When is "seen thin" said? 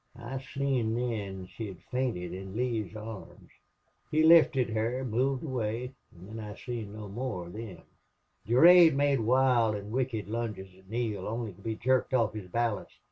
0.39-1.45